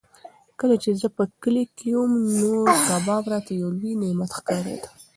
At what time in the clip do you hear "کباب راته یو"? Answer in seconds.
2.87-3.69